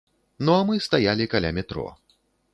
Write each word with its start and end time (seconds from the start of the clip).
Ну 0.47 0.55
а 0.61 0.63
мы 0.69 0.79
стаялі 0.87 1.29
каля 1.35 1.53
метро. 1.61 1.87